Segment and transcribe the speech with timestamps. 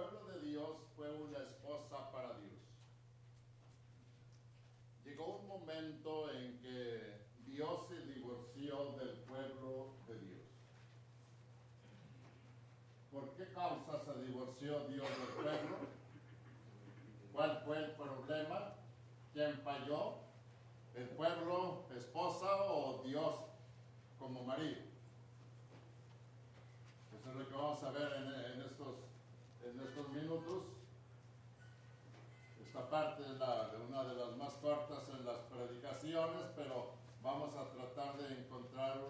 [0.00, 2.58] pueblo de Dios fue una esposa para Dios.
[5.04, 10.46] Llegó un momento en que Dios se divorció del pueblo de Dios.
[13.12, 15.76] ¿Por qué causa se divorció Dios del pueblo?
[17.32, 18.74] ¿Cuál fue el problema?
[19.34, 20.14] ¿Quién falló?
[20.94, 23.34] ¿El pueblo, esposa o Dios
[24.18, 24.80] como marido?
[27.18, 29.09] Eso es lo que vamos a ver en, estos,
[29.70, 30.64] en estos minutos.
[32.60, 38.16] Esta parte es una de las más cortas en las predicaciones, pero vamos a tratar
[38.18, 39.00] de encontrar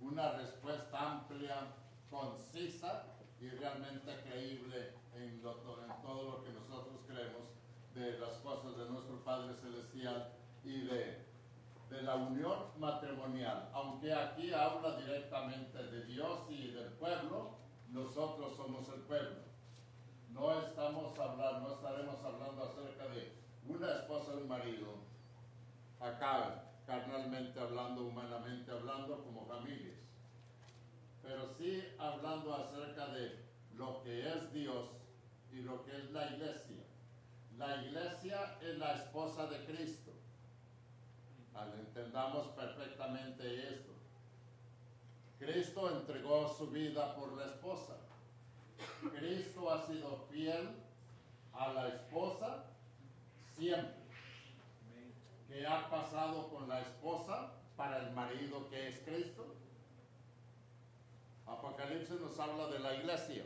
[0.00, 1.74] una respuesta amplia,
[2.10, 3.04] concisa
[3.40, 7.48] y realmente creíble en, todo lo que nosotros creemos
[7.94, 10.32] de las cosas de nuestro Padre Celestial
[10.64, 11.22] y de
[12.02, 13.70] la unión matrimonial.
[13.72, 17.58] Aunque aquí habla directamente de Dios y del pueblo,
[17.90, 19.51] nosotros somos el pueblo.
[20.32, 23.32] No estamos hablando, no estaremos hablando acerca de
[23.68, 24.94] una esposa y un marido.
[26.00, 29.98] Acá, carnalmente hablando, humanamente hablando, como familias.
[31.22, 33.44] Pero sí hablando acerca de
[33.74, 34.88] lo que es Dios
[35.52, 36.82] y lo que es la iglesia.
[37.58, 40.12] La iglesia es la esposa de Cristo.
[41.78, 43.92] Entendamos perfectamente esto.
[45.38, 47.96] Cristo entregó su vida por la esposa.
[49.16, 50.70] Cristo ha sido fiel
[51.52, 52.64] a la esposa
[53.56, 54.02] siempre.
[55.48, 59.54] ¿Qué ha pasado con la esposa para el marido que es Cristo?
[61.46, 63.44] Apocalipsis nos habla de la iglesia,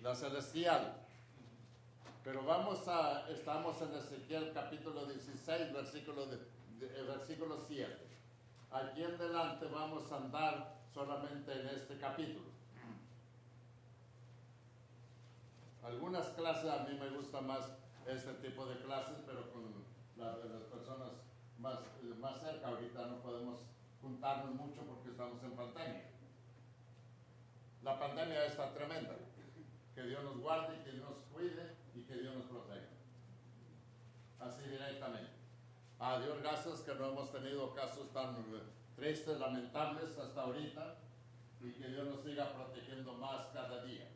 [0.00, 1.00] la celestial.
[2.22, 7.94] Pero vamos a, estamos en Ezequiel capítulo 16, versículo, de, eh, versículo 7.
[8.70, 12.46] Aquí en adelante vamos a andar solamente en este capítulo.
[15.84, 19.84] Algunas clases a mí me gusta más este tipo de clases, pero con
[20.16, 21.12] las, las personas
[21.58, 21.78] más,
[22.18, 23.60] más cerca ahorita no podemos
[24.00, 26.04] juntarnos mucho porque estamos en pandemia.
[27.82, 29.14] La pandemia está tremenda.
[29.94, 32.88] Que Dios nos guarde, que Dios nos cuide y que Dios nos proteja.
[34.40, 35.30] Así directamente.
[35.98, 38.44] A Dios gracias que no hemos tenido casos tan
[38.96, 40.96] tristes, lamentables hasta ahorita
[41.60, 44.13] y que Dios nos siga protegiendo más cada día.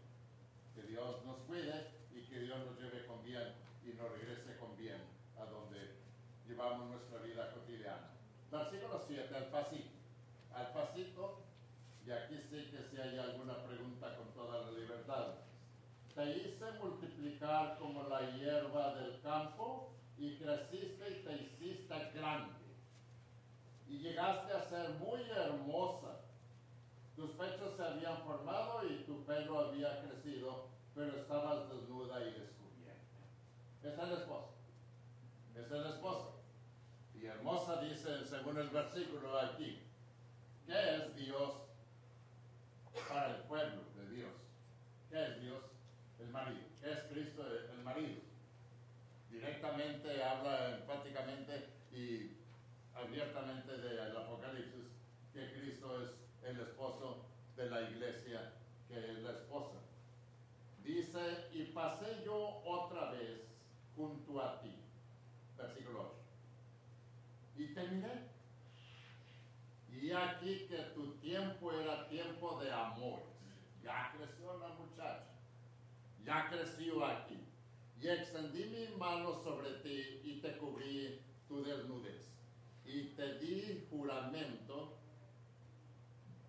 [0.79, 4.77] Que Dios nos cuide y que Dios nos lleve con bien y nos regrese con
[4.77, 5.03] bien
[5.37, 5.97] a donde
[6.47, 8.11] llevamos nuestra vida cotidiana.
[8.53, 9.91] Versículo 7, al pasito.
[10.55, 11.43] Al pasito,
[12.07, 15.35] y aquí sí que si hay alguna pregunta con toda la libertad
[16.15, 22.55] te hice multiplicar como la hierba del campo y creciste y te hiciste grande.
[23.89, 26.21] Y llegaste a ser muy hermosa.
[27.15, 30.68] Tus pechos se habían formado y tu pelo había crecido,
[30.99, 33.21] pero estabas desnuda y descubierta.
[33.85, 34.51] Esa es la esposa.
[35.55, 36.29] Esa es la esposa.
[37.15, 39.81] Y hermosa dice, según el versículo aquí,
[40.67, 41.53] ¿qué es Dios
[43.09, 44.33] para el pueblo de Dios?
[45.09, 45.63] ¿Qué es Dios?
[46.19, 46.67] el marido.
[46.83, 48.21] Es Cristo el marido.
[49.31, 52.33] Directamente habla enfáticamente y
[52.93, 54.87] abiertamente del Apocalipsis
[55.33, 56.11] que Cristo es
[56.43, 57.27] el esposo
[57.57, 58.53] de la iglesia,
[58.89, 59.78] que es la esposa.
[60.89, 63.43] Dice, y pasé yo otra vez
[63.95, 64.75] junto a ti.
[65.57, 66.15] Versículo
[67.57, 67.63] 8.
[67.63, 68.29] Y te miré.
[69.93, 73.21] Y aquí que tu tiempo era tiempo de amor.
[73.83, 75.29] Ya creció la muchacha
[76.29, 77.39] ya creció aquí.
[78.01, 82.29] Y extendí mi mano sobre ti y te cubrí tu desnudez.
[82.85, 84.98] Y te di juramento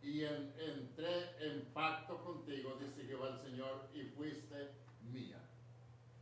[0.01, 4.71] y entré en pacto contigo, dice Jehová el Señor, y fuiste
[5.11, 5.39] mía.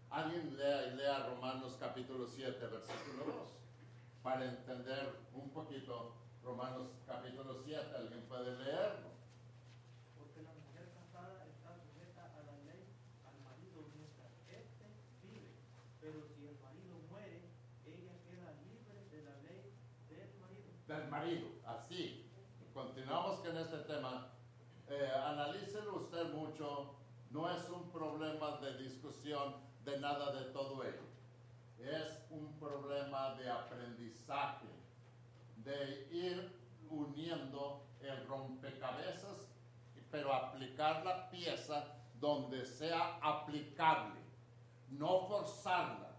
[0.09, 3.35] Alguien lea, lea Romanos capítulo 7, versículo 2,
[4.23, 7.85] para entender un poquito Romanos capítulo 7.
[7.96, 9.09] ¿Alguien puede leerlo?
[10.17, 12.87] Porque la mujer casada está sujeta a la ley
[16.02, 17.41] pero si el marido muere,
[17.85, 19.73] ella queda libre de la ley
[20.09, 20.72] del marido.
[20.87, 22.28] Del marido, así.
[23.47, 24.28] Con este tema.
[24.90, 25.09] Eh,
[25.96, 26.96] usted mucho.
[27.29, 29.55] No es un problema de discusión
[29.85, 31.05] de nada de todo ello.
[31.79, 34.67] Es un problema de aprendizaje,
[35.64, 36.52] de ir
[36.90, 39.47] uniendo el rompecabezas,
[40.11, 41.85] pero aplicar la pieza
[42.20, 44.20] donde sea aplicable
[44.90, 46.11] no forzarla.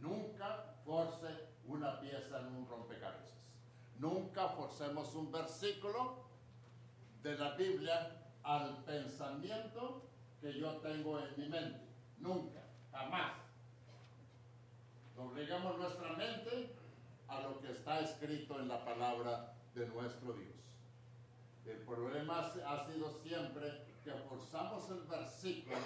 [0.00, 1.28] Nunca force
[1.66, 3.25] una pieza en un rompecabezas.
[3.98, 6.24] Nunca forcemos un versículo
[7.22, 10.02] de la Biblia al pensamiento
[10.40, 11.80] que yo tengo en mi mente.
[12.18, 12.62] Nunca,
[12.92, 13.32] jamás.
[15.16, 16.74] Obligamos nuestra mente
[17.28, 20.54] a lo que está escrito en la palabra de nuestro Dios.
[21.64, 25.76] El problema ha sido siempre que forzamos el versículo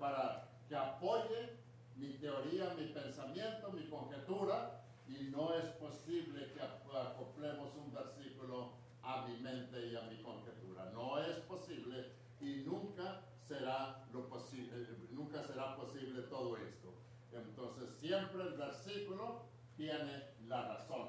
[0.00, 1.56] para que apoye
[1.96, 4.79] mi teoría, mi pensamiento, mi conjetura,
[5.18, 10.90] y no es posible que acoplemos un versículo a mi mente y a mi conjetura.
[10.92, 16.94] No es posible y nunca será lo posible, nunca será posible todo esto.
[17.32, 19.42] Entonces siempre el versículo
[19.76, 21.08] tiene la razón.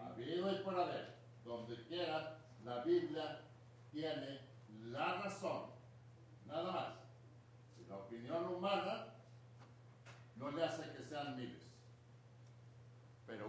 [0.00, 3.40] Habido y por haber, donde quiera, la Biblia
[3.90, 4.40] tiene
[4.90, 5.70] la razón.
[6.46, 6.94] Nada más.
[7.88, 9.14] La opinión humana
[10.36, 11.57] no le hace que sean miles.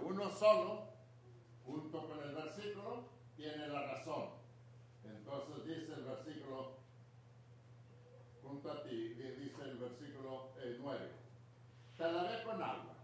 [0.04, 0.88] Uno solo,
[1.66, 4.30] junto con el versículo, tiene la razón.
[5.04, 6.78] Entonces dice el versículo,
[8.42, 10.52] junto a ti, dice el versículo
[10.82, 11.12] 9, eh,
[11.98, 12.96] te lavé con agua,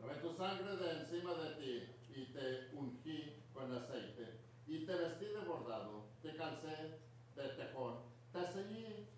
[0.00, 5.26] lavé tu sangre de encima de ti y te ungí con aceite y te vestí
[5.26, 7.00] de bordado, te calcé
[7.34, 7.96] de tejón,
[8.32, 9.08] te ceñí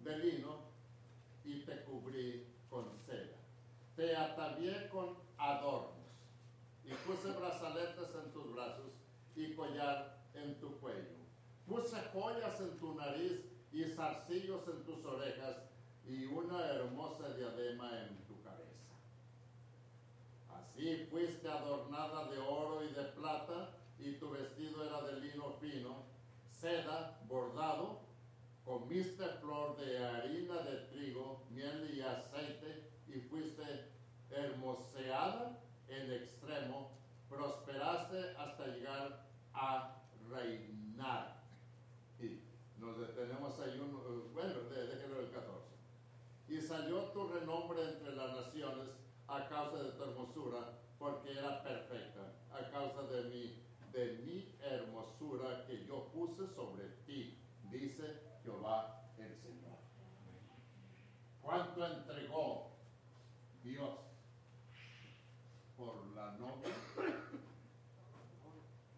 [0.00, 0.64] de lino
[1.44, 2.49] y te cubrí.
[4.00, 6.08] Te atavié con adornos
[6.86, 8.92] y puse brazaletes en tus brazos
[9.36, 11.18] y collar en tu cuello.
[11.66, 15.54] Puse joyas en tu nariz y zarcillos en tus orejas
[16.06, 18.94] y una hermosa diadema en tu cabeza.
[20.48, 26.04] Así fuiste adornada de oro y de plata y tu vestido era de lino fino,
[26.50, 28.00] seda, bordado
[28.64, 33.89] comiste flor de harina de trigo, miel y aceite, y fuiste
[34.30, 36.90] hermoseada en extremo,
[37.28, 41.42] prosperaste hasta llegar a reinar.
[42.18, 42.42] Y
[42.78, 45.70] nos detenemos ahí, un, bueno, déjenlo el 14.
[46.48, 48.88] Y salió tu renombre entre las naciones
[49.28, 53.62] a causa de tu hermosura, porque era perfecta, a causa de mi,
[53.92, 57.38] de mi hermosura que yo puse sobre ti,
[57.70, 59.78] dice Jehová el Señor.
[61.40, 62.76] ¿Cuánto entregó
[63.62, 64.09] Dios
[65.80, 66.74] por la novia?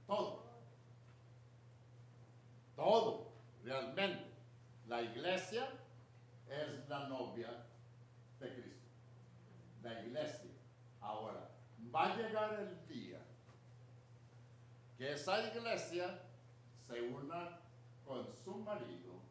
[0.06, 0.42] Todo.
[2.74, 3.32] Todo,
[3.62, 4.32] realmente.
[4.88, 5.68] La iglesia
[6.48, 7.64] es la novia
[8.40, 8.88] de Cristo.
[9.82, 10.50] La iglesia.
[11.00, 11.48] Ahora,
[11.94, 13.20] va a llegar el día
[14.98, 16.20] que esa iglesia
[16.86, 17.60] se una
[18.04, 19.22] con su marido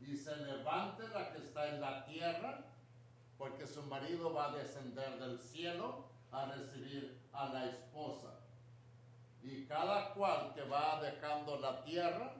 [0.00, 2.64] y se levante la que está en la tierra,
[3.36, 3.82] porque su
[4.14, 8.40] va a descender del cielo a recibir a la esposa.
[9.42, 12.34] Y cada cual que va dejando la tierra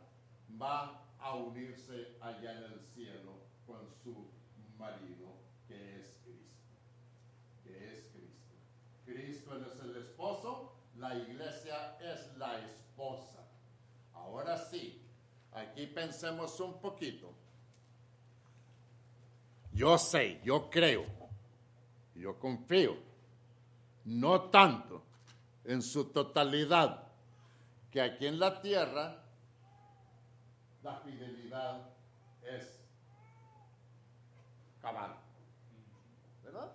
[0.60, 3.32] va a unirse allá en el cielo
[3.66, 4.30] con su
[4.78, 5.34] marido,
[5.66, 6.76] que es Cristo.
[7.64, 8.54] Que es Cristo.
[9.04, 13.46] Cristo es el esposo, la iglesia es la esposa.
[14.14, 15.02] Ahora sí,
[15.52, 17.32] aquí pensemos un poquito.
[19.72, 21.04] Yo sé, yo creo,
[22.18, 22.96] yo confío,
[24.04, 25.02] no tanto
[25.64, 27.08] en su totalidad,
[27.90, 29.22] que aquí en la tierra
[30.82, 31.88] la fidelidad
[32.42, 32.80] es
[34.80, 35.16] cabal.
[36.44, 36.72] ¿Verdad?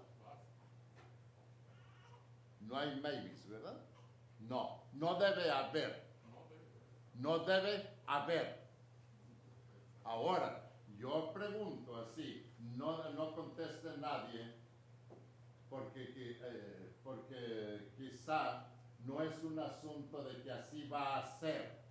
[2.62, 3.78] No hay maybes, ¿verdad?
[4.40, 6.04] No, no debe haber.
[7.16, 8.62] No debe haber.
[10.04, 14.61] Ahora, yo pregunto así, no, no conteste nadie,
[15.72, 18.68] porque, eh, porque quizá
[19.06, 21.82] no es un asunto de que así va a ser.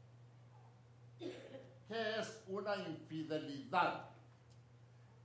[1.18, 4.10] ¿Qué es una infidelidad?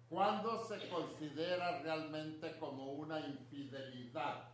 [0.09, 4.45] ¿Cuándo se considera realmente como una infidelidad?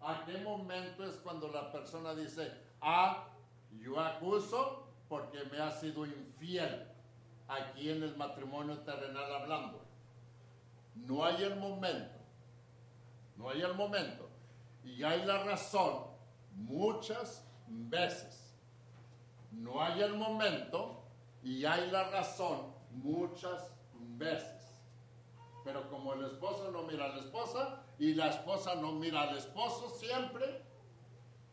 [0.00, 3.26] ¿A qué momento es cuando la persona dice, ah,
[3.72, 6.86] yo acuso porque me ha sido infiel?
[7.48, 9.84] aquí en el matrimonio terrenal hablando.
[10.94, 12.15] No hay el momento,
[13.36, 14.28] no hay el momento.
[14.84, 16.04] Y hay la razón
[16.54, 18.54] muchas veces.
[19.52, 21.02] No hay el momento
[21.42, 24.82] y hay la razón muchas veces.
[25.64, 29.36] Pero como el esposo no mira a la esposa y la esposa no mira al
[29.36, 30.62] esposo siempre,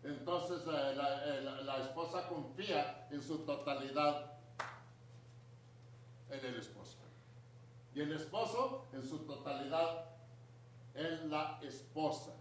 [0.03, 4.33] entonces eh, la, eh, la esposa confía en su totalidad
[6.29, 6.97] en el esposo.
[7.95, 10.12] Y el esposo en su totalidad
[10.95, 12.33] en la esposa.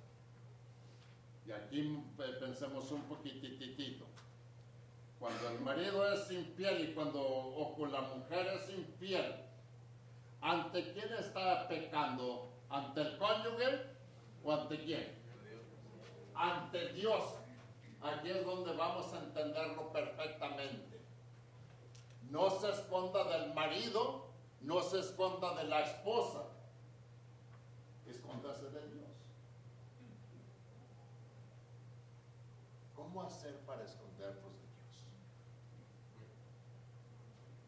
[1.47, 2.04] Y aquí
[2.40, 4.06] pensemos un poquititito.
[5.18, 9.35] Cuando el marido es infiel y cuando o la mujer es infiel,
[10.40, 12.52] ¿ante quién está pecando?
[12.68, 13.87] ¿Ante el cónyuge
[14.42, 15.18] o ante quién?
[16.35, 17.23] Ante Dios.
[18.00, 21.00] Aquí es donde vamos a entenderlo perfectamente.
[22.30, 26.49] No se esconda del marido, no se esconda de la esposa.
[28.12, 29.09] Escóndase de Dios.
[32.95, 35.07] ¿Cómo hacer para escondernos de Dios?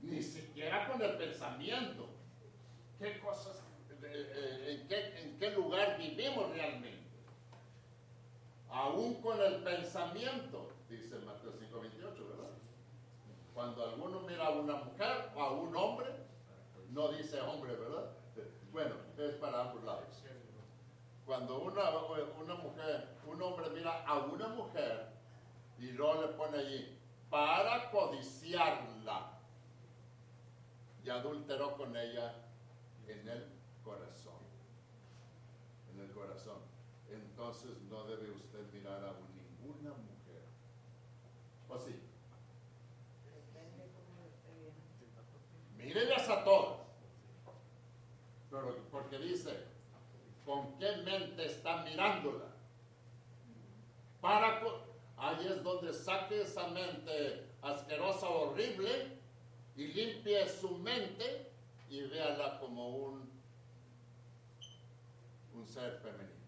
[0.03, 2.09] Ni siquiera con el pensamiento.
[2.99, 3.63] ¿Qué cosas,
[4.03, 7.09] en, qué, en qué lugar vivimos realmente?
[8.69, 12.51] Aún con el pensamiento, dice Mateo 5:28, ¿verdad?
[13.55, 16.11] Cuando alguno mira a una mujer o a un hombre,
[16.91, 18.11] no dice hombre, ¿verdad?
[18.73, 20.24] Bueno, es para ambos lados.
[21.27, 21.91] Cuando una,
[22.41, 25.09] una mujer, un hombre mira a una mujer
[25.79, 26.99] y luego le pone allí,
[27.31, 29.35] para codiciarla,
[31.05, 32.35] y adulteró con ella
[33.07, 33.47] en el
[33.83, 34.41] corazón.
[35.93, 36.59] En el corazón.
[37.11, 40.45] Entonces no debe usted mirar a ninguna mujer.
[41.69, 42.01] ¿O sí?
[45.77, 46.79] Mírelas a todas.
[48.51, 49.67] Pero porque dice,
[50.47, 52.47] ¿con qué mente está mirándola?
[54.23, 54.63] Para
[55.19, 57.51] ahí es donde saque esa mente
[58.15, 59.19] asquerosa, horrible,
[59.77, 61.51] y limpie su mente
[61.91, 63.31] y véala como un,
[65.55, 66.45] un ser femenino.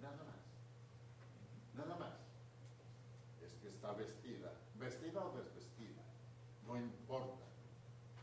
[0.00, 1.86] Nada más.
[1.86, 2.14] Nada más.
[3.44, 4.52] Es que está vestida.
[4.76, 6.02] Vestida o desvestida.
[6.66, 7.44] No importa.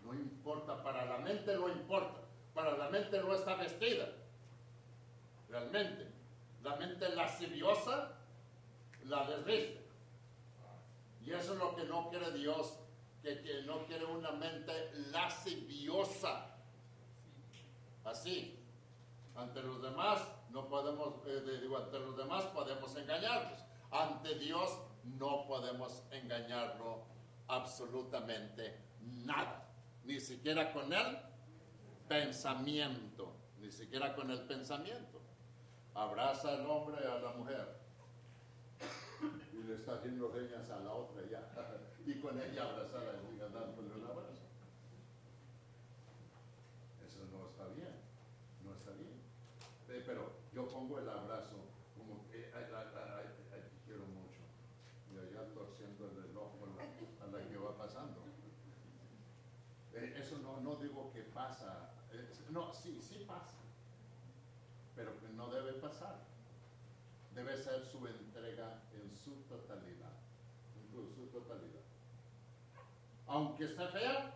[0.04, 0.82] No importa.
[0.82, 2.22] Para la mente no importa.
[2.54, 4.10] Para la mente no está vestida.
[5.50, 6.08] Realmente.
[6.64, 8.14] La mente lasciviosa
[9.04, 9.83] la desviste.
[11.26, 12.80] Y eso es lo que no quiere Dios,
[13.22, 16.58] que, no quiere una mente lasciviosa.
[18.04, 18.60] Así.
[19.36, 23.60] Ante los demás no podemos, eh, digo, ante los demás podemos engañarlos.
[23.90, 27.06] Ante Dios no podemos engañarlo
[27.48, 29.70] absolutamente nada.
[30.04, 31.18] Ni siquiera con el
[32.08, 33.34] pensamiento.
[33.60, 35.22] Ni siquiera con el pensamiento.
[35.96, 37.83] Abraza al hombre a la mujer
[39.68, 41.50] le está haciendo reñas a la otra ya,
[42.06, 44.44] y con ella abrazada y dándole un abrazo.
[47.08, 47.96] Eso no está bien,
[48.64, 49.22] no está bien.
[49.90, 51.56] Eh, Pero yo pongo el abrazo
[51.98, 54.42] como que te quiero mucho,
[55.14, 56.52] y allá torciendo el reloj
[57.22, 58.22] a la que va pasando.
[59.94, 63.58] Eh, Eso no, no digo que pasa, eh, no, sí, sí pasa,
[64.96, 66.34] pero no debe pasar
[67.36, 70.14] debe ser su en su totalidad.
[70.76, 71.82] En su, su totalidad.
[73.34, 74.32] Aunque esté fea,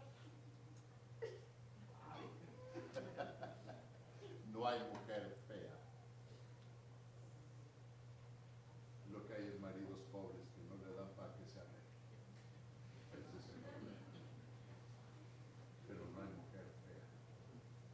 [4.51, 5.77] no hay mujer fea.
[9.11, 11.85] Lo que hay es maridos pobres que no le dan para que se amen.
[13.13, 14.01] Ese es el problema.
[15.87, 17.05] Pero no hay mujer fea.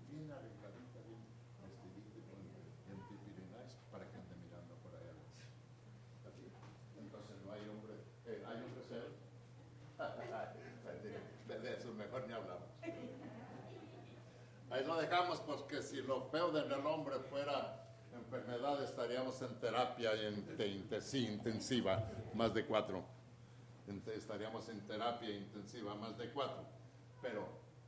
[0.07, 1.19] Bien arregladita, bien
[1.59, 2.39] vestidita y con
[2.87, 5.19] bien pipirinais para que ande mirando por allá.
[6.31, 6.47] Así.
[6.95, 9.19] Entonces no hay hombre, eh, hay hombres feos.
[11.47, 12.69] de, de eso mejor ni hablamos.
[14.69, 21.01] Ahí lo dejamos porque si lo feo del hombre fuera enfermedad estaríamos en terapia en,
[21.01, 22.03] sí, intensiva,
[22.33, 23.03] más de cuatro.
[24.07, 26.65] Estaríamos en terapia intensiva, más de cuatro.
[27.21, 27.47] Pero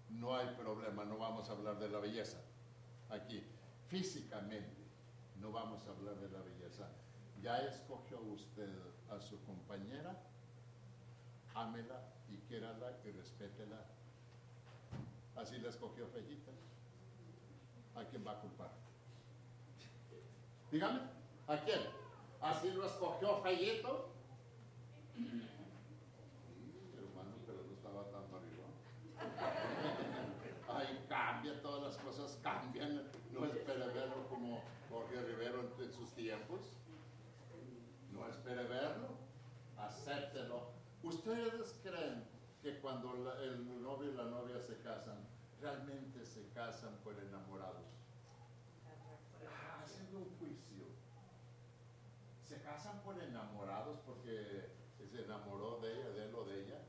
[0.10, 2.38] no hay problema, no vamos a hablar de la belleza.
[3.10, 3.44] Aquí,
[3.88, 4.84] físicamente,
[5.40, 6.90] no vamos a hablar de la belleza.
[7.42, 8.70] Ya escogió usted
[9.10, 10.16] a su compañera,
[11.56, 13.84] ámela y quiérala y respétela.
[15.36, 16.52] Así la escogió Fellita.
[17.96, 18.72] ¿A quién va a culpar?
[20.72, 21.00] Dígame,
[21.48, 21.80] ¿a quién?
[22.42, 24.10] ¿Así lo escogió Fellito?
[25.16, 25.50] Sí,
[26.98, 28.68] hermano, pero no estaba tanto arriba.
[30.68, 33.04] Ay, cambia, todas las cosas cambian.
[33.32, 36.60] No espere verlo como Jorge Rivero en, sus tiempos.
[38.12, 39.18] No espere verlo,
[39.78, 40.72] acéptelo.
[41.04, 42.28] ¿Ustedes creen
[42.62, 47.86] que cuando el novio y la novia se casan, realmente se casan por enamorados?
[49.48, 50.86] Ah, Haciendo un juicio.
[52.48, 54.70] ¿Se casan por enamorados porque
[55.12, 56.82] se enamoró de ella, de él o de ella?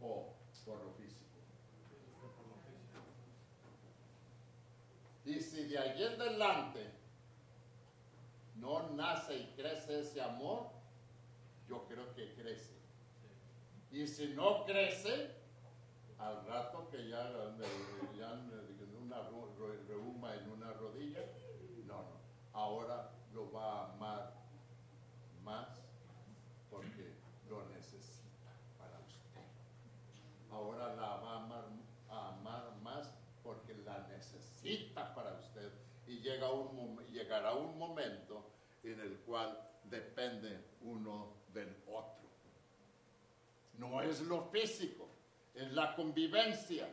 [0.00, 0.34] ¿O
[0.68, 1.24] por lo físico?
[5.24, 6.90] Y si de allí en adelante
[8.56, 10.68] no nace y crece ese amor,
[11.68, 12.74] yo creo que crece.
[13.90, 15.37] Y si no crece,
[16.18, 17.30] al rato que ya,
[18.16, 18.32] ya
[19.08, 19.22] una
[19.86, 21.20] reuma en una rodilla,
[21.86, 22.18] no, no.
[22.52, 24.34] Ahora lo va a amar
[25.44, 25.68] más
[26.70, 27.14] porque
[27.48, 29.40] lo necesita para usted.
[30.50, 31.64] Ahora la va a amar,
[32.10, 35.72] a amar más porque la necesita para usted.
[36.06, 38.44] Y llega un, llegará un momento
[38.82, 42.28] en el cual depende uno del otro.
[43.78, 45.08] No es lo físico,
[45.58, 46.88] es la convivencia.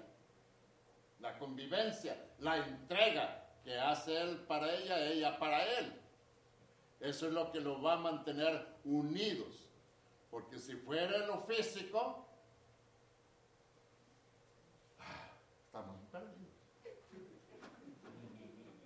[1.20, 5.94] La convivencia, la entrega que hace él para ella, ella para él.
[7.00, 9.68] Eso es lo que lo va a mantener unidos.
[10.30, 12.28] Porque si fuera lo físico,
[15.00, 15.30] ah,
[15.66, 16.54] estamos perdidos.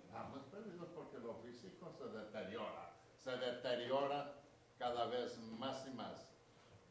[0.06, 2.94] Estamos perdidos porque lo físico se deteriora.
[3.16, 4.34] Se deteriora
[4.78, 6.28] cada vez más y más.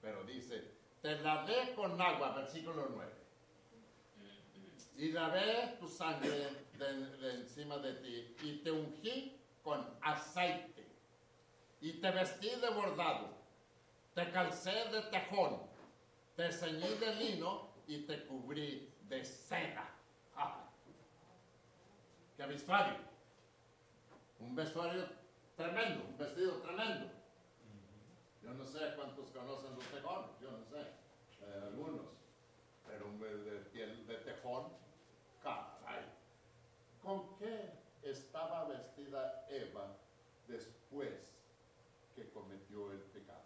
[0.01, 3.11] Pero dice, te lavé con agua, versículo 9.
[4.97, 10.85] Y lavé tu sangre de, encima de ti y te ungí con aceite.
[11.81, 13.29] Y te vestí de bordado,
[14.13, 15.61] te calcé de tejón,
[16.35, 19.89] te ceñí de lino y te cubrí de seda.
[20.35, 20.69] Ah.
[22.35, 22.97] ¡Qué vestuario!
[24.39, 25.07] Un vestuario
[25.55, 27.18] tremendo, un vestido tremendo.
[28.49, 32.07] Yo no sé cuántos conocen los tejones, yo no sé, eh, algunos,
[32.83, 34.73] pero un de piel de tejón,
[35.43, 36.03] caray.
[37.03, 39.95] ¿Con qué estaba vestida Eva
[40.47, 41.31] después
[42.15, 43.45] que cometió el pecado?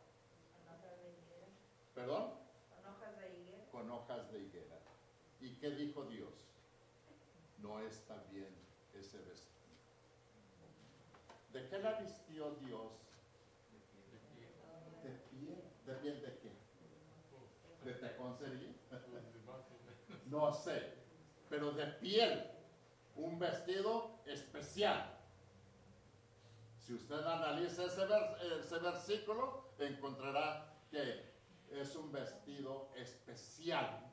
[0.55, 1.47] Con hojas de higuera.
[1.93, 2.33] ¿Perdón?
[2.69, 3.71] Con hojas de higuera.
[3.73, 4.79] Con hojas de higuera.
[5.41, 6.33] ¿Y qué dijo Dios?
[7.57, 8.55] No está bien
[8.93, 9.51] ese vestido.
[11.51, 13.03] ¿De qué la vistió Dios?
[15.93, 16.21] ¿De piel?
[16.21, 17.85] ¿De piel de qué?
[17.85, 18.73] ¿De tejón sería?
[20.25, 20.93] No sé,
[21.49, 22.49] pero de piel,
[23.15, 25.19] un vestido especial.
[26.79, 28.01] Si usted analiza ese,
[28.59, 31.31] ese versículo, encontrará que
[31.69, 34.11] es un vestido especial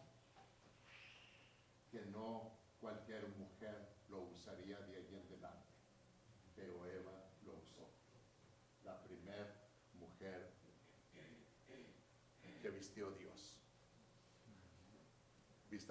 [1.90, 5.72] que no cualquier mujer lo usaría de ahí en adelante,
[6.54, 7.12] pero Eva
[7.44, 7.88] lo usó.
[8.85, 9.54] La primera
[9.94, 10.61] mujer
[12.61, 13.57] que vistió Dios.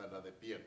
[0.07, 0.65] La de piel.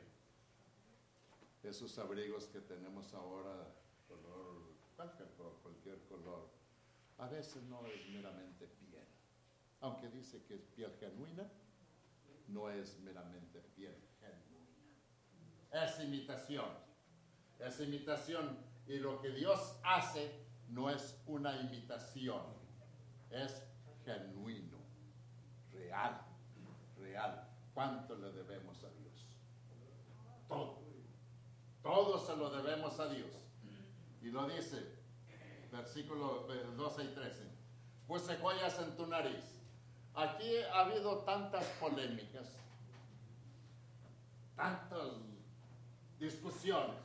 [1.63, 3.67] Esos abrigos que tenemos ahora,
[4.07, 5.27] color, cualquier,
[5.63, 6.49] cualquier color,
[7.17, 9.03] a veces no es meramente piel.
[9.81, 11.49] Aunque dice que es piel genuina,
[12.49, 15.83] no es meramente piel genuina.
[15.83, 16.69] Es imitación.
[17.57, 18.55] Es imitación.
[18.85, 22.43] Y lo que Dios hace no es una imitación.
[23.31, 23.63] Es
[24.05, 24.77] genuino,
[25.71, 26.21] real,
[26.99, 27.49] real.
[27.73, 29.02] ¿Cuánto le debemos a Dios?
[31.81, 32.19] Todo.
[32.19, 33.31] Se lo debemos a Dios.
[34.21, 34.81] Y lo dice,
[35.71, 37.43] versículo 12 y 13.
[38.07, 39.43] Puse joyas en tu nariz.
[40.15, 42.47] Aquí ha habido tantas polémicas,
[44.55, 45.13] tantas
[46.19, 47.01] discusiones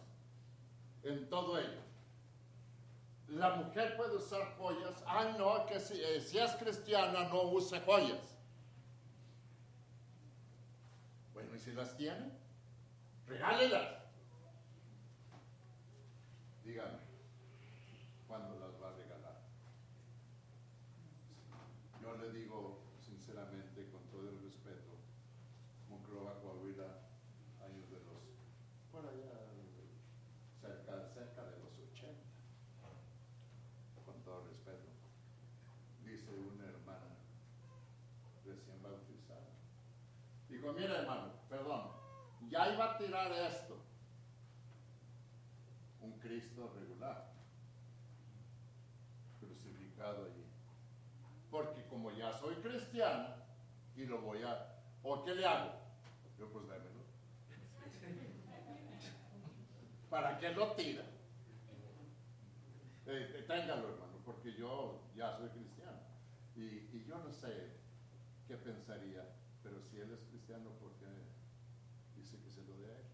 [1.02, 1.80] en todo ello.
[3.28, 5.02] La mujer puede usar joyas.
[5.06, 8.36] Ah, no, que si, eh, si es cristiana no use joyas.
[11.34, 12.37] Bueno, ¿y si las tiene?
[13.28, 13.98] Regálelas.
[16.64, 16.98] Dígame,
[18.26, 19.40] ¿cuándo las va a regalar?
[22.00, 24.96] Yo le digo sinceramente, con todo el respeto,
[25.90, 27.04] Monclova, Coahuila,
[27.60, 28.24] años de los,
[28.90, 29.44] por allá,
[30.60, 32.22] cerca, cerca de los 80,
[34.06, 34.88] con todo respeto,
[36.02, 37.16] dice una hermana
[38.46, 39.52] recién bautizada.
[40.48, 41.98] Dijo, mira hermano, perdón,
[42.58, 43.76] ya iba a tirar esto.
[46.00, 47.30] Un Cristo regular,
[49.38, 50.44] crucificado allí.
[51.50, 53.36] Porque como ya soy cristiana
[53.94, 54.74] y lo voy a...
[55.04, 55.70] ¿O qué le hago?
[56.36, 56.98] Yo pues démelo.
[60.10, 61.04] ¿Para qué lo tira?
[63.06, 66.00] Eh, téngalo, hermano, porque yo ya soy cristiano.
[66.56, 67.76] Y, y yo no sé
[68.48, 69.24] qué pensaría,
[69.62, 71.06] pero si él es cristiano, ¿por qué
[72.18, 73.04] dice que se lo dé a él?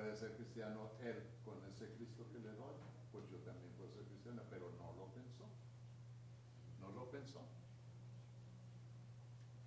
[0.00, 2.72] Puede ser cristiano él con ese Cristo que le doy,
[3.12, 5.44] pues yo también puedo ser cristiano, pero no lo pensó.
[6.80, 7.42] No lo pensó.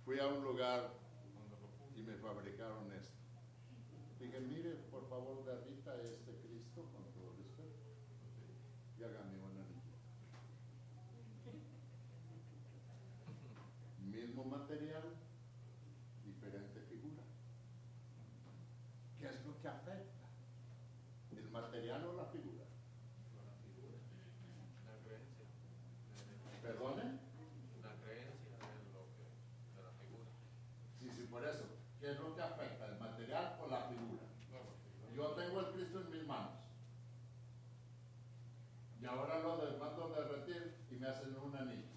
[0.04, 0.90] Fui a un lugar
[1.94, 3.14] y me fabricaron esto.
[4.18, 7.78] Dije, mire, por favor, derrita este Cristo con todo respeto
[8.98, 9.94] y hágame un anillo.
[14.02, 15.14] Mismo material
[39.42, 41.88] lo de- mando a derretir y me hacen un anillo.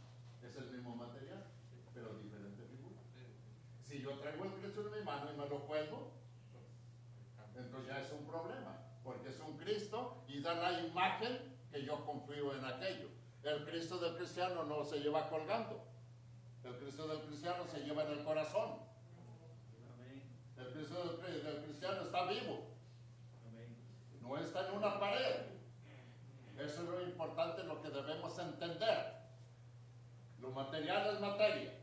[0.43, 1.45] Es el mismo material,
[1.93, 2.99] pero diferente figura.
[3.85, 5.05] Si yo traigo el Cristo en mi
[7.55, 12.05] entonces ya es un problema, porque es un Cristo y da la imagen que yo
[12.05, 13.09] confío en aquello.
[13.43, 15.85] El Cristo del cristiano no se lleva colgando.
[16.63, 18.79] El Cristo del cristiano se lleva en el corazón.
[20.57, 22.65] El Cristo del, del cristiano está vivo,
[24.21, 25.57] no está en una pared.
[26.57, 29.17] Eso es lo importante, lo que debemos entender.
[30.39, 31.73] Lo material es materia.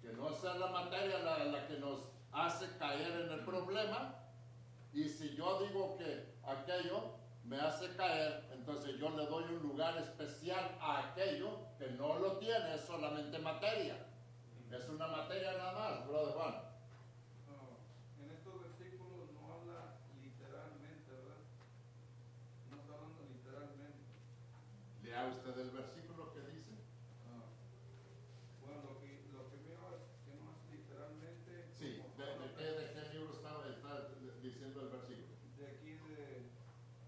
[0.00, 4.14] Que no sea la materia la que nos hace caer en el problema.
[4.92, 9.96] Y si yo digo que aquello me hace caer, entonces yo le doy un lugar
[9.98, 13.96] especial a aquello que no lo tiene, es solamente materia.
[14.70, 16.54] Es una materia nada más, brother Juan.
[17.46, 17.78] No,
[18.24, 21.38] en estos versículos no habla literalmente, ¿verdad?
[22.70, 24.10] No está hablando literalmente.
[25.04, 26.74] Lea usted el versículo que dice.
[27.30, 27.46] Ah,
[28.60, 31.70] Bueno, lo que, lo que veo es que no es literalmente.
[31.78, 34.08] Sí, como ¿de, de habla qué, de qué libro está, está
[34.42, 35.36] diciendo el versículo?
[35.56, 36.50] De aquí de.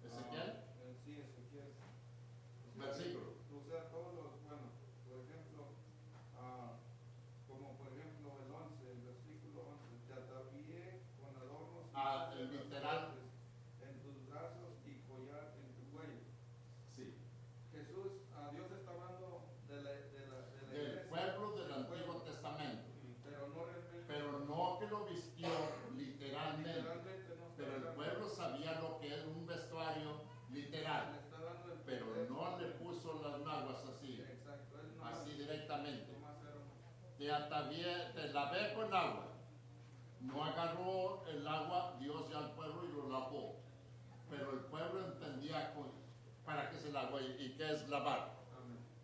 [0.07, 0.51] ¿Ezequiel?
[0.63, 1.75] ah, eh, sí, Ezequiel.
[1.75, 3.35] O sea, Versículo.
[3.51, 4.71] O sea, todos los, bueno,
[5.05, 5.75] por ejemplo,
[6.39, 6.79] ah,
[7.49, 12.49] como por ejemplo el 11, el versículo 11, te atavié con adornos y Ah, el
[12.49, 12.99] piedras literal.
[13.13, 13.29] fuertes
[13.85, 16.23] en tus brazos y collar en tu cuello.
[16.95, 17.19] Sí.
[17.73, 21.69] Jesús, a Dios está hablando de la, de la, de la Del iglesia, pueblo del
[21.69, 22.85] del Antiguo pueblo, Testamento.
[23.25, 24.05] pero no realmente.
[24.09, 25.49] Pero no que lo vistió
[25.93, 26.73] literalmente.
[26.73, 27.97] literalmente no está Pero el hablando.
[28.01, 31.15] pueblo sabía lo que es un vestuario Le literal.
[31.19, 32.31] está dando el Pero poder.
[32.31, 36.13] no le puso las naguas así, Exacto, él nomás- así directamente.
[36.13, 36.69] nomás era un-
[38.15, 39.25] Te te lavé con agua.
[40.21, 43.57] No agarró el agua Dios al pueblo y lo lavó.
[44.31, 45.91] Pero el pueblo entendía con-
[46.45, 48.37] para qué es el agua y, y qué es lavar.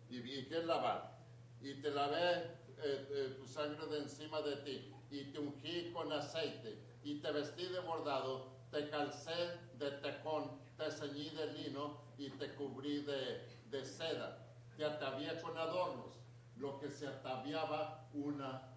[0.09, 1.17] ¿Y, y qué es lavar?
[1.61, 2.33] Y te lavé
[2.77, 7.31] eh, eh, tu sangre de encima de ti, y te ungí con aceite, y te
[7.31, 13.47] vestí de bordado, te calcé de tecón, te ceñí de lino, y te cubrí de,
[13.69, 14.37] de seda.
[14.77, 16.19] Te atavié con adornos,
[16.57, 18.74] lo que se ataviaba una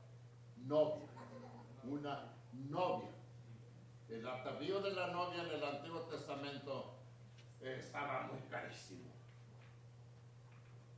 [0.66, 1.06] novia,
[1.84, 3.10] una novia.
[4.08, 6.94] El atavío de la novia en el Antiguo Testamento
[7.60, 9.10] estaba muy carísimo.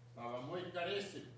[0.09, 1.31] Estaba muy carísimo.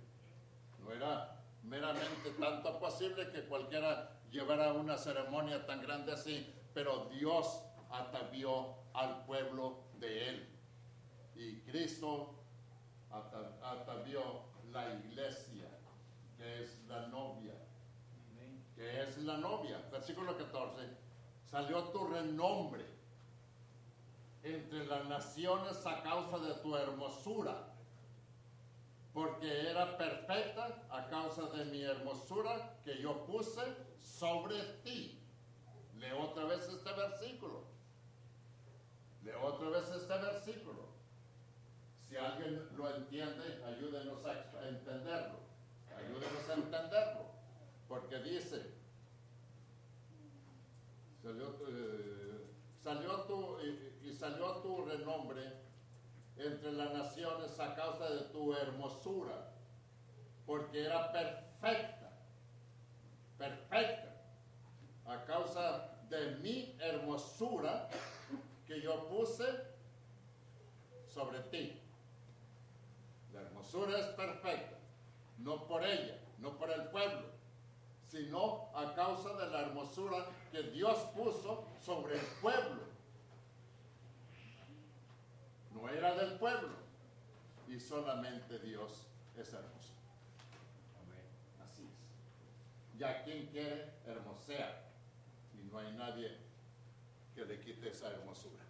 [0.81, 7.63] No era meramente tanto posible que cualquiera llevara una ceremonia tan grande así, pero Dios
[7.91, 10.49] atavió al pueblo de él.
[11.37, 12.35] Y Cristo
[13.11, 15.69] ata- atavió la iglesia,
[16.37, 17.55] que es la novia.
[18.83, 19.79] Es la novia.
[19.91, 20.89] Versículo 14.
[21.45, 22.85] Salió tu renombre
[24.43, 27.69] entre las naciones a causa de tu hermosura,
[29.13, 33.63] porque era perfecta a causa de mi hermosura que yo puse
[34.01, 35.19] sobre ti.
[35.99, 37.65] Leo otra vez este versículo.
[39.23, 40.89] Leo otra vez este versículo.
[42.09, 45.39] Si alguien lo entiende, ayúdenos a entenderlo.
[45.97, 47.33] Ayúdenos a entenderlo.
[47.93, 48.59] Porque dice,
[51.23, 55.53] salió, eh, tu, y, y salió tu renombre
[56.39, 59.53] entre las naciones a causa de tu hermosura,
[60.47, 62.19] porque era perfecta,
[63.37, 64.25] perfecta,
[65.05, 67.91] a causa de mi hermosura
[68.67, 69.45] que yo puse
[71.09, 71.79] sobre ti.
[73.35, 74.79] La hermosura es perfecta,
[75.37, 77.32] no por ella, no por el pueblo,
[78.13, 82.83] sino a causa de la hermosura que Dios puso sobre el pueblo.
[85.73, 86.77] No era del pueblo,
[87.69, 89.95] y solamente Dios es hermoso.
[91.03, 91.25] Amén.
[91.65, 92.99] Así es.
[92.99, 94.91] Ya quien quiere hermosea,
[95.55, 96.37] y no hay nadie
[97.35, 98.63] que le quite esa hermosura.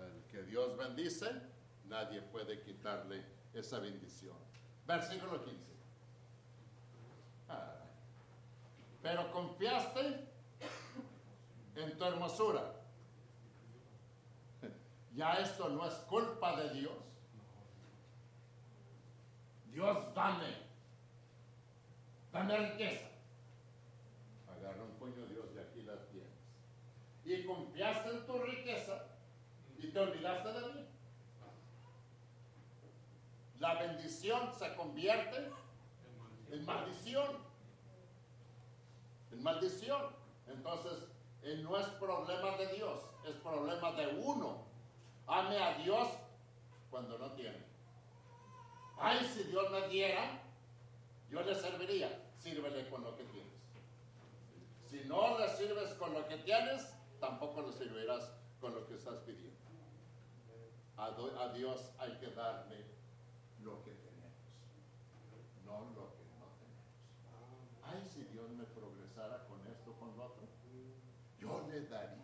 [0.00, 1.30] El que Dios bendice,
[1.86, 4.36] nadie puede quitarle esa bendición.
[4.86, 5.78] Versículo 15.
[7.48, 7.74] Ah.
[9.08, 10.28] Pero confiaste
[11.76, 12.74] en tu hermosura.
[15.14, 16.92] Ya esto no es culpa de Dios.
[19.72, 20.52] Dios dame,
[22.32, 23.08] dame riqueza.
[24.46, 26.28] Agarra un puño Dios y aquí la tienes.
[27.24, 29.06] Y confiaste en tu riqueza
[29.78, 30.86] y te olvidaste de mí.
[33.58, 35.50] La bendición se convierte
[36.50, 37.47] en maldición.
[39.42, 40.02] Maldición.
[40.46, 41.08] Entonces,
[41.42, 44.66] eh, no es problema de Dios, es problema de uno.
[45.26, 46.08] ame a Dios
[46.90, 47.62] cuando no tiene.
[48.98, 50.40] Ay, si Dios me diera,
[51.30, 52.24] yo le serviría.
[52.38, 53.52] Sírvele con lo que tienes.
[54.88, 56.88] Si no le sirves con lo que tienes,
[57.20, 59.58] tampoco le servirás con lo que estás pidiendo.
[60.96, 62.86] A, do- a Dios hay que darle
[63.62, 64.32] lo que tenemos,
[65.64, 67.84] no lo que no tenemos.
[67.84, 70.48] Ay, si Dios me progresara con esto, con lo otro,
[71.68, 72.18] le daría.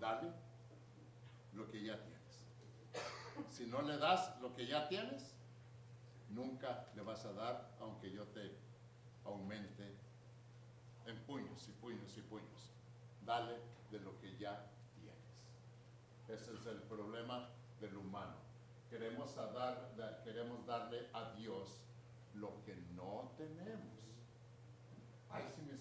[0.00, 0.32] Dale
[1.54, 2.46] lo que ya tienes.
[3.50, 5.34] Si no le das lo que ya tienes,
[6.30, 8.56] nunca le vas a dar aunque yo te
[9.24, 9.96] aumente
[11.06, 12.72] en puños y puños y puños.
[13.24, 13.56] Dale
[13.90, 16.40] de lo que ya tienes.
[16.42, 17.48] Ese es el problema
[17.80, 18.36] del humano.
[18.90, 21.80] Queremos, a dar, da- queremos darle a Dios
[22.34, 23.93] lo que no tenemos.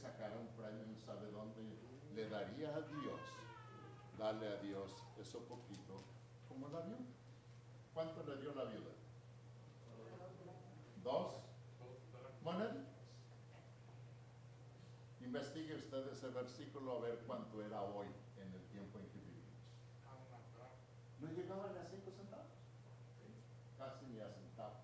[0.03, 1.61] Sacara un premio, no sabe dónde,
[2.13, 3.21] le daría a Dios.
[4.17, 6.03] Dale a Dios eso poquito,
[6.47, 6.99] como la viuda.
[7.93, 8.91] ¿Cuánto le dio la viuda?
[11.03, 11.33] Dos
[12.43, 12.83] moneditas.
[15.21, 19.53] Investigue usted ese versículo a ver cuánto era hoy en el tiempo en que vivimos.
[21.21, 22.45] No llegaba ni a cinco centavos.
[23.79, 24.75] Casi ni a centavo.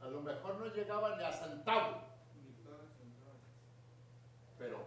[0.00, 2.02] A lo mejor no llegaba ni a centavo,
[4.58, 4.78] pero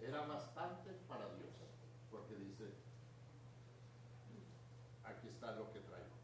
[0.00, 1.48] era bastante para Dios.
[2.10, 2.64] Porque dice,
[5.04, 6.16] aquí está lo que traigo.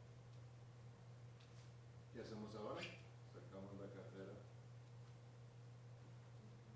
[2.12, 2.80] ¿Qué hacemos ahora?
[3.32, 4.32] Sacamos la cartera.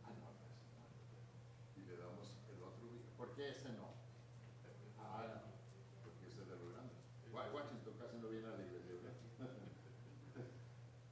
[0.04, 1.82] Ah, no, no, ese no.
[1.82, 2.86] Y le damos el otro.
[3.16, 3.88] ¿Por qué ese no?
[5.00, 5.40] Ah, no,
[6.04, 6.92] porque ese es de lo grande.
[7.32, 8.92] Gua- Washington casi no viene a la iglesia.
[8.92, 9.56] ¿verdad?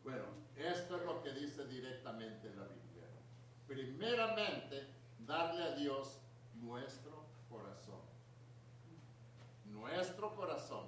[0.05, 0.25] bueno,
[0.57, 3.09] esto es lo que dice directamente la Biblia.
[4.07, 4.87] Primeramente,
[5.19, 6.21] darle a Dios
[6.55, 7.99] nuestro corazón.
[9.65, 10.87] Nuestro corazón.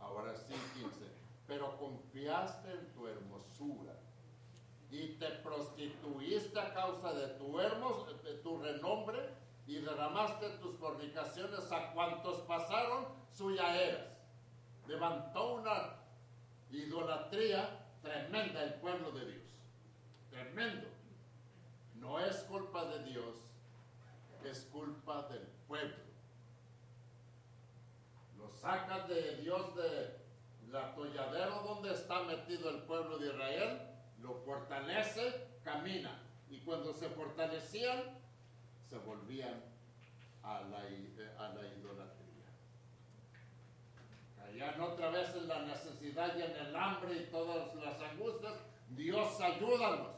[0.00, 0.96] Ahora sí, 15.
[1.46, 3.92] Pero confiaste en tu hermosura
[4.90, 9.34] y te prostituiste a causa de tu, hermos, de tu renombre
[9.66, 14.08] y derramaste tus fornicaciones a cuantos pasaron suya eras.
[14.86, 15.96] Levantó una
[16.70, 19.44] idolatría tremenda el pueblo de Dios.
[20.30, 20.95] Tremendo.
[22.06, 23.34] No es culpa de Dios,
[24.44, 25.96] es culpa del pueblo.
[28.38, 30.16] Lo sacas de Dios de
[30.70, 33.80] la atolladero donde está metido el pueblo de Israel,
[34.22, 36.22] lo fortalece, camina.
[36.48, 38.20] Y cuando se fortalecían,
[38.88, 39.60] se volvían
[40.44, 42.46] a la, eh, a la idolatría.
[44.36, 48.54] Caían otra vez en la necesidad y en el hambre y todas las angustias.
[48.90, 50.15] Dios ayúdanos.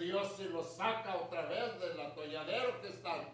[0.00, 3.28] Dios y los saca otra vez del atolladero que están.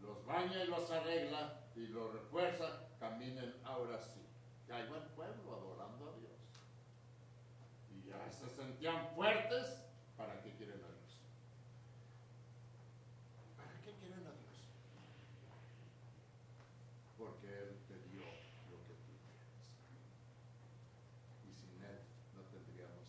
[0.00, 2.88] Los baña y los arregla y los refuerza.
[2.98, 4.20] Caminen ahora sí.
[4.66, 6.38] Ya iba el pueblo adorando a Dios.
[7.90, 9.84] Y ya se sentían fuertes.
[10.16, 11.18] ¿Para qué quieren a Dios?
[13.56, 14.56] ¿Para qué quieren a Dios?
[17.16, 18.24] Porque Él te dio
[18.70, 19.78] lo que tú tienes.
[21.46, 22.00] Y sin Él
[22.34, 23.06] no tendríamos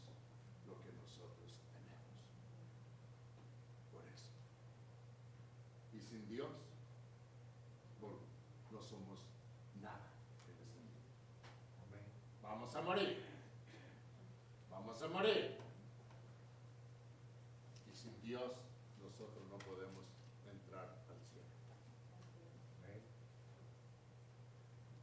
[0.67, 2.13] lo que nosotros tenemos.
[3.91, 4.29] Por eso.
[5.93, 6.53] Y sin Dios,
[7.99, 8.19] bueno,
[8.71, 9.25] no somos
[9.81, 10.13] nada
[10.45, 11.01] en este mundo.
[12.43, 13.25] Vamos a morir.
[14.69, 15.57] Vamos a morir.
[17.91, 18.51] Y sin Dios,
[19.01, 20.05] nosotros no podemos
[20.45, 21.49] entrar al cielo.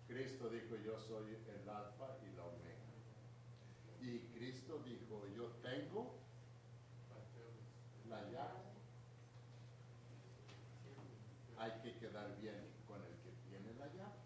[0.07, 2.87] Cristo dijo, yo soy el alfa y la omega.
[4.01, 6.21] Y Cristo dijo, yo tengo
[8.09, 8.63] la llave.
[11.59, 14.23] Hay que quedar bien con el que tiene la llave.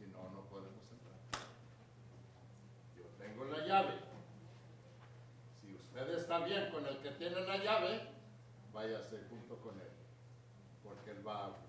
[0.00, 1.46] Si no, no podemos entrar.
[2.96, 4.00] Yo tengo la llave.
[5.62, 6.44] Si usted está
[7.58, 8.00] la llave,
[8.72, 9.92] váyase junto con él,
[10.82, 11.63] porque él va a